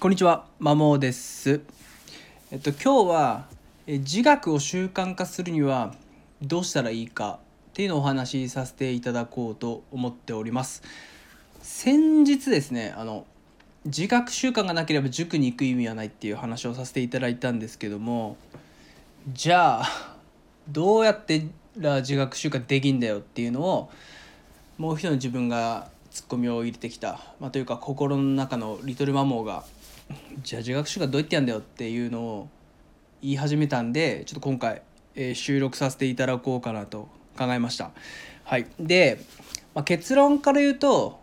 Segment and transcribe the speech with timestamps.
[0.00, 1.60] こんにちは、まもです。
[2.52, 3.46] えっと今日は
[3.88, 5.92] え自学を習慣化するには
[6.40, 7.40] どうしたらいいか
[7.70, 10.84] っていうのをお話しさせていただこうと思っております。
[11.62, 13.26] 先日ですね、あの
[13.86, 18.36] 自学習慣がなければ塾に行く意味はないっていう話をさせていただいたんですけども、
[19.32, 20.16] じゃあ
[20.68, 23.90] どうやってら自学習慣できんだよっていうのを
[24.76, 29.64] もう一人の自分がツッコミを入れてきた、まあ、というか心の中のリトルマモーが
[30.42, 32.48] じゃあ自学習慣どうやってやんだよっていうのを
[33.20, 34.82] 言い始めたんでちょっと今回、
[35.14, 37.90] えー、収録させていただこうかなと考えました。
[38.44, 39.20] はい、で、
[39.74, 41.20] まあ、結論から言うと、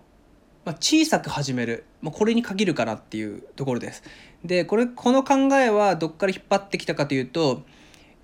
[0.64, 4.04] まあ、小さく始める、まあ、これに限るかなっていうところです。
[4.44, 7.64] でこれこの考えはどっから引っ張ってきたかというと、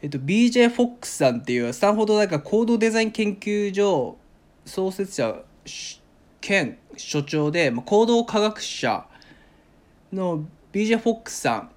[0.02, 4.18] えっと、BJ フォックスさんっていうスタンフォード大学行動デザイン研究所
[4.66, 5.42] 創設者
[6.42, 9.06] 兼所長で、まあ、行動科学者
[10.14, 11.68] の BJ フォックスさんっ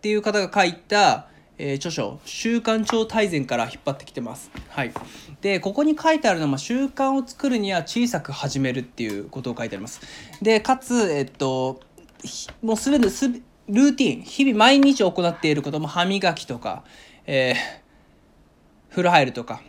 [0.00, 4.50] ていう方が書いた、えー、著書「習慣超大全」から引っ張ってきてます。
[4.68, 4.92] はい、
[5.40, 10.00] でここに書いてあるのは習慣を作るには小さく始めるっていうことを書いてあります。
[10.40, 11.80] でかつ、えっと、
[12.62, 16.84] もうすべてすルーティン日々毎日行っていることも歯磨きとか、
[17.26, 17.56] えー、
[18.90, 19.62] 風呂入るとか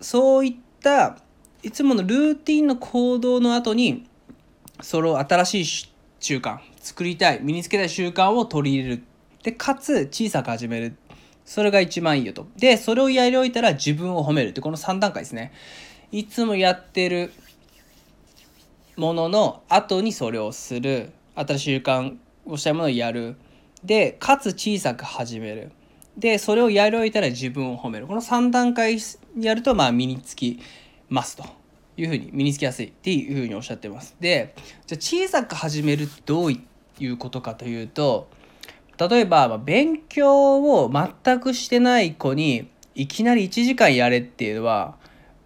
[0.00, 1.18] そういった
[1.62, 4.06] いつものルーティンの行動の後に
[4.80, 5.64] それを新しい
[6.20, 9.02] 習慣作りたい身につけたい習慣を取り入れる。
[9.42, 10.96] でかつ小さく始める。
[11.44, 12.48] それが一番いいよと。
[12.56, 15.52] でそれをやり終えたら自分を褒めるってこの3段階ですね。
[16.12, 17.32] いつもやってる
[18.96, 21.12] ものの後にそれをする。
[21.34, 23.36] 新しい習慣をしたいものをやる。
[23.84, 25.70] でかつ小さく始める。
[26.16, 28.06] でそれをやり終えたら自分を褒める。
[28.06, 28.98] この3段階
[29.38, 30.60] やるとまあ身につき
[31.08, 31.44] ますと。
[31.96, 34.16] いうふうに身につきやすいっていうふうにおっしゃってます。
[34.20, 34.54] で
[34.86, 36.58] じゃあ小さく始めるってどうい
[37.06, 38.28] うことかというと
[38.98, 44.96] 例えば勉強を全くしてない子にいきなり1時間やれっていうのは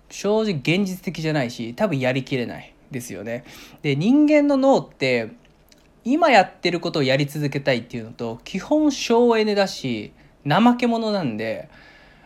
[0.08, 3.44] 正直現実的じゃないし多分やりきれないですよね。
[3.82, 5.30] で人間の脳って
[6.04, 10.12] 今やってることをやり続けたいっていうのと基本省エネだし
[10.48, 11.69] 怠け者なんで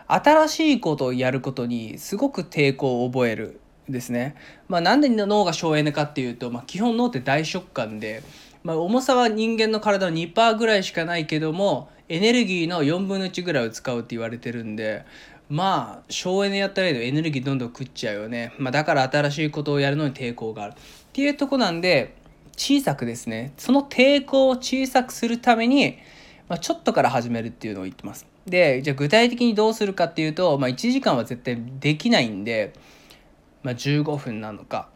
[0.07, 3.59] 新しいことをやることにすごく抵抗を覚える
[3.89, 4.35] ですね。
[4.67, 8.23] まあ、なんで脳が省エネかっていうと、まあ、基本脳って大食感で、
[8.63, 15.05] まあ、重さは人間の体の2%ぐらいしかないけどもエネルギーの4分の1ぐらいを使うって言われてるんで
[15.49, 20.75] まあ省エネやったらいいエネルギーどんどん食っちゃうよね、まあ、だから新しいことをやるのに抵抗があるっ
[21.13, 22.15] ていうとこなんで
[22.57, 25.97] 小さくですねその抵抗を小さくするために、
[26.49, 28.25] まあ、ちょっとから始めるっていうのを言ってます。
[28.47, 32.73] でじゃあ具体的にどうするかっていうと、まあ、1時間は絶対できないんで
[33.65, 34.89] まあ、15分なのか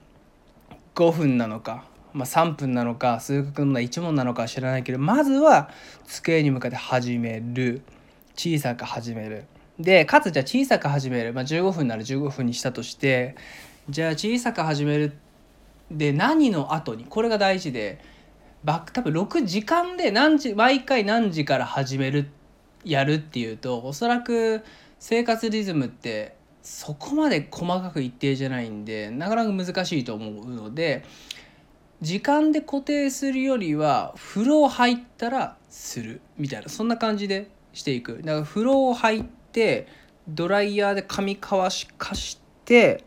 [0.93, 5.71] 5分なのか、まあ、3分なのか数学の1問なのか知らないけどまずは
[6.05, 7.81] 机に向かって始める。
[8.35, 9.45] 小さく始める。
[9.79, 13.35] でかつじゃあ小さく始める、まあ、15分なら15分にしたとして
[13.89, 15.17] じゃあ小さく始める
[15.89, 17.05] で何の後に？
[17.05, 17.99] これが大事で
[18.63, 22.29] バ多分6時間で何時毎回何時から始める
[22.85, 24.63] やるっていうとおそらく
[24.99, 26.38] 生活リズムって
[26.71, 31.03] そこまで細かく一定じゃないんでなかなか難しいと思うので
[31.99, 38.19] 時間で固定するよりは風呂入ったらするみたいなそんな感じでしていく。
[38.23, 39.87] だから風呂入って
[40.27, 43.03] ドライヤーで髪乾しかして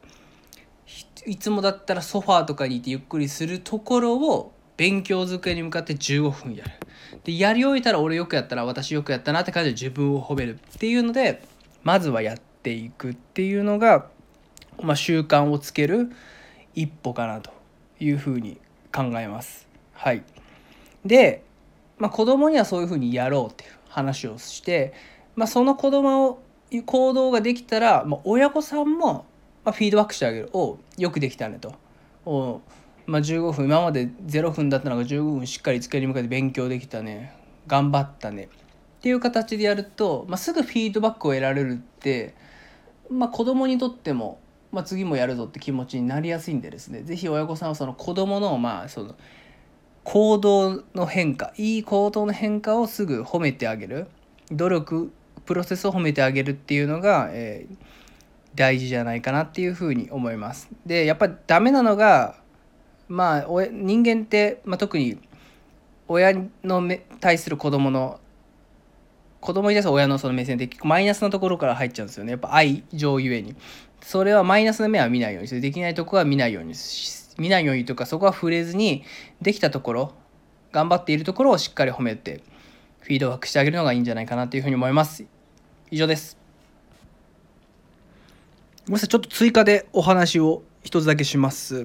[1.25, 6.73] いつもだったらソファーとかにいてゆっくりするところを勉強机に向かって15分やる。
[7.23, 11.43] でやり終えたら俺よくやったら私よくやったなって感じで自分を褒めるっていうので
[11.85, 14.07] まずはやってっていくっていうのが、
[14.81, 16.13] まあ、習慣をつける
[16.75, 17.51] 一歩かなと
[17.99, 18.59] いうふうに
[18.95, 19.67] 考えます。
[19.95, 20.23] はい、
[21.05, 21.43] で、
[21.99, 24.95] まあ、子供にはそういうふうにやろうっていう話をして、
[25.35, 26.43] まあ、その子供を
[26.87, 29.27] 行動ができたら、まあ、親御さんも、
[29.65, 31.75] フィードバックしてあげる「およくできたね」と。
[32.25, 32.61] お
[33.07, 37.35] まあ、15分今まで0分だったのが15分しっかり机に向かって勉強できたね
[37.67, 38.49] 頑張ったね
[39.03, 42.35] っていう形でやると、まあ、すぐフィードバックを得られるって
[43.11, 44.39] まあ、子供にとっても、
[44.71, 49.17] まあ、次もやるぞって気持ちになりやすいんでですね是非親御さんはその子供のまあその
[50.05, 54.07] 行動の変化いい行動の変化をすぐ褒めてあげる
[54.51, 55.13] 努力
[55.45, 57.77] プロセスを褒めてあげるっていうのが、えー、
[58.55, 60.71] 大事じゃないかなっていうふうに思います。
[60.87, 62.37] でやっぱりダメなのが
[63.09, 65.19] まあ人間って、まあ、特に
[66.09, 66.35] 親
[66.65, 66.89] の
[67.21, 68.21] 対する子供の
[69.43, 72.31] 子供に対する親のその目線ってマイナスなところから入っちゃうんですよね。
[72.31, 73.57] やっぱ愛情ゆえに。
[74.01, 76.75] それはマイナスな目は見ないようにするできないとこは見ないように
[77.39, 79.05] 見ないようにとかそこは触れずに
[79.41, 80.13] できたところ
[80.71, 82.43] 頑張っているところをしっかり褒めて
[83.01, 85.25] フィードバックしてあげるのがいいんじゃないかなというふうに思います。
[85.91, 86.37] 以上です。
[88.87, 91.85] ごめんなさいちょっと追加でお話を一つだけします。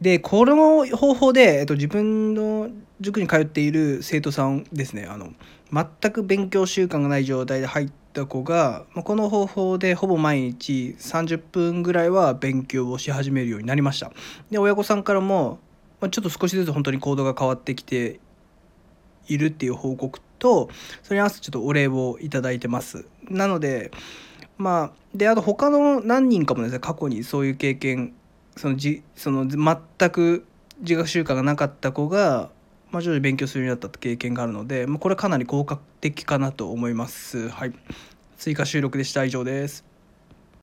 [0.00, 2.68] でこの方法で、えっと、自分の
[3.00, 5.06] 塾に通っている生徒さんですね。
[5.06, 5.32] あの
[5.72, 14.12] 全く勉強習慣がない状態で入った子がこの方法でほぼ毎日30分ぐらいは勉強をし始めるようになりました。
[14.50, 15.58] で親御さんからも
[16.00, 18.20] ちょっと少しずつ本当に行動が変わってきて
[19.28, 20.68] いるっていう報告と
[21.02, 23.06] それに合わせてちょっとお礼をいただいてます。
[23.28, 23.90] なので
[24.58, 28.14] まあであと他の何人かもですね過去にそういう経験
[28.56, 30.46] そのじその全く
[30.80, 32.50] 自学習慣がなかった子が、
[32.90, 37.48] まあ、徐々に勉強するようになった経験があるので、まあ、これかなり効果的かなと思います。
[37.48, 37.72] はい、
[38.36, 39.95] 追加収録でした以上です。